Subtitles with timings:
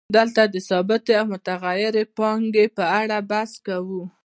[0.15, 4.03] دلته د ثابتې او متغیرې پانګې په اړه بحث کوو